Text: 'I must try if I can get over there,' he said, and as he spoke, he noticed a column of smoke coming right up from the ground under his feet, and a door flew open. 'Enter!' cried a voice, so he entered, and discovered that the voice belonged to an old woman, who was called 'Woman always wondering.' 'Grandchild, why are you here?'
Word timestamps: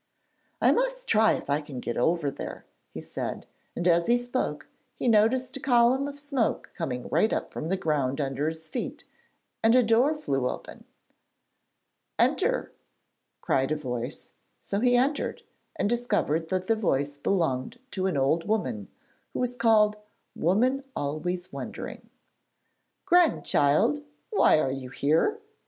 'I 0.63 0.71
must 0.71 1.07
try 1.07 1.33
if 1.33 1.47
I 1.47 1.61
can 1.61 1.79
get 1.79 1.95
over 1.95 2.31
there,' 2.31 2.65
he 2.89 3.01
said, 3.01 3.45
and 3.75 3.87
as 3.87 4.07
he 4.07 4.17
spoke, 4.17 4.67
he 4.95 5.07
noticed 5.07 5.55
a 5.55 5.59
column 5.59 6.07
of 6.07 6.17
smoke 6.17 6.71
coming 6.73 7.07
right 7.09 7.31
up 7.31 7.53
from 7.53 7.67
the 7.69 7.77
ground 7.77 8.19
under 8.19 8.47
his 8.47 8.67
feet, 8.67 9.05
and 9.61 9.75
a 9.75 9.83
door 9.83 10.15
flew 10.17 10.49
open. 10.49 10.85
'Enter!' 12.17 12.71
cried 13.41 13.71
a 13.71 13.75
voice, 13.75 14.31
so 14.59 14.79
he 14.79 14.97
entered, 14.97 15.43
and 15.75 15.87
discovered 15.87 16.49
that 16.49 16.65
the 16.65 16.75
voice 16.75 17.19
belonged 17.19 17.77
to 17.91 18.07
an 18.07 18.17
old 18.17 18.47
woman, 18.47 18.87
who 19.33 19.39
was 19.39 19.55
called 19.55 19.97
'Woman 20.35 20.83
always 20.95 21.53
wondering.' 21.53 22.09
'Grandchild, 23.05 24.01
why 24.31 24.57
are 24.57 24.71
you 24.71 24.89
here?' 24.89 25.39